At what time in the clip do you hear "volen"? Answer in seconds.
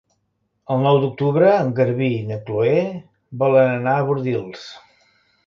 3.45-3.71